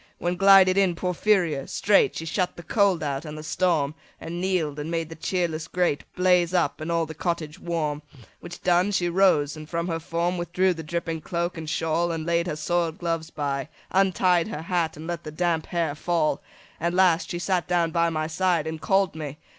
[0.17, 4.41] 5 When glided in Porphyria; straight She shut the cold out and the storm, And
[4.41, 8.01] kneel'd and made the cheerless grate Blaze up, and all the cottage warm;
[8.39, 12.11] Which done, she rose, and from her form 10 Withdrew the dripping cloak and shawl,
[12.11, 16.41] And laid her soil'd gloves by, untied Her hat and let the damp hair fall,
[16.79, 19.37] And, last, she sat down by my side And call'd me.